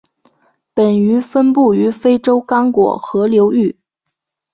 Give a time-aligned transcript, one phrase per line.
[0.73, 3.77] 本鱼分布于非洲刚果河流域。